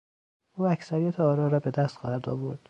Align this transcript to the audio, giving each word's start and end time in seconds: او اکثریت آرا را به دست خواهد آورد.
او 0.53 0.67
اکثریت 0.67 1.19
آرا 1.19 1.47
را 1.47 1.59
به 1.59 1.71
دست 1.71 1.97
خواهد 1.97 2.29
آورد. 2.29 2.59